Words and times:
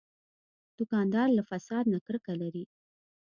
دوکاندار 0.77 1.27
له 1.37 1.43
فساد 1.49 1.85
نه 1.93 1.99
کرکه 2.05 2.33
لري. 2.41 2.63